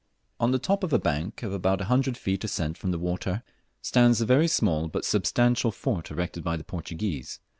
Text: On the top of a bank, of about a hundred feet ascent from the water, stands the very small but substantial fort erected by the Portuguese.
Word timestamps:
On 0.39 0.49
the 0.49 0.57
top 0.57 0.83
of 0.83 0.91
a 0.93 0.97
bank, 0.97 1.43
of 1.43 1.53
about 1.53 1.79
a 1.79 1.83
hundred 1.85 2.17
feet 2.17 2.43
ascent 2.43 2.75
from 2.75 2.89
the 2.89 2.97
water, 2.97 3.43
stands 3.83 4.17
the 4.17 4.25
very 4.25 4.47
small 4.47 4.87
but 4.87 5.05
substantial 5.05 5.71
fort 5.71 6.09
erected 6.09 6.43
by 6.43 6.57
the 6.57 6.63
Portuguese. 6.63 7.39